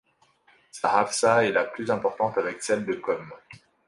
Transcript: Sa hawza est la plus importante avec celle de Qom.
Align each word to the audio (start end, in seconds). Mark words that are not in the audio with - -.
Sa 0.71 0.87
hawza 0.97 1.45
est 1.45 1.51
la 1.51 1.63
plus 1.65 1.91
importante 1.91 2.39
avec 2.39 2.63
celle 2.63 2.87
de 2.87 2.93
Qom. 2.95 3.23